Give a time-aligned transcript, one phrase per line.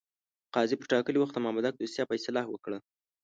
[0.55, 2.79] قاضي پر ټاکلي وخت د مامدک دوسیه فیصله کړه.